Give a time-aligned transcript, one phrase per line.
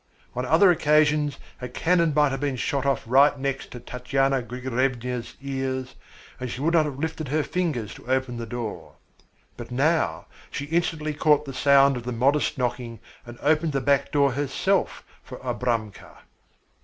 [0.35, 5.35] On other occasions a cannon might have been shot off right next to Tatyana Grigoryevna's
[5.43, 5.93] ears
[6.39, 8.95] and she would not have lifted her fingers to open the door.
[9.57, 14.11] But now she instantly caught the sound of the modest knocking and opened the back
[14.11, 16.21] door herself for Abramka.